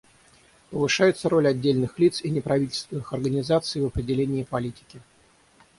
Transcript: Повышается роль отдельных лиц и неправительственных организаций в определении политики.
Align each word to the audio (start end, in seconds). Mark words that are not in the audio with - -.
Повышается 0.71 1.29
роль 1.29 1.47
отдельных 1.47 1.99
лиц 1.99 2.21
и 2.23 2.31
неправительственных 2.31 3.13
организаций 3.13 3.83
в 3.83 3.85
определении 3.85 4.41
политики. 4.43 4.99